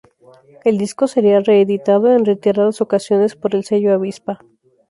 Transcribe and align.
El 0.63 0.79
disco 0.79 1.05
sería 1.07 1.41
reeditado 1.41 2.11
en 2.15 2.25
reiteradas 2.25 2.81
ocasiones 2.81 3.35
por 3.35 3.53
el 3.53 3.63
sello 3.65 3.93
Avispa. 3.93 4.41